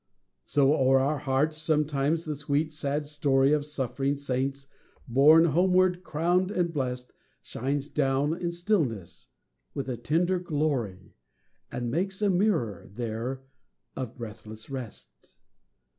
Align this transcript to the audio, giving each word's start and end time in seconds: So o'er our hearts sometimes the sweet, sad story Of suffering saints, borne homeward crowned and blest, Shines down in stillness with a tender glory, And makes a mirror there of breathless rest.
So 0.45 0.73
o'er 0.73 0.97
our 0.97 1.19
hearts 1.19 1.59
sometimes 1.59 2.25
the 2.25 2.35
sweet, 2.35 2.73
sad 2.73 3.05
story 3.05 3.53
Of 3.53 3.63
suffering 3.67 4.17
saints, 4.17 4.65
borne 5.07 5.45
homeward 5.45 6.03
crowned 6.03 6.49
and 6.49 6.73
blest, 6.73 7.13
Shines 7.43 7.87
down 7.87 8.35
in 8.35 8.51
stillness 8.51 9.27
with 9.75 9.87
a 9.87 9.97
tender 9.97 10.39
glory, 10.39 11.13
And 11.71 11.91
makes 11.91 12.19
a 12.23 12.31
mirror 12.31 12.87
there 12.91 13.43
of 13.95 14.17
breathless 14.17 14.71
rest. 14.71 15.37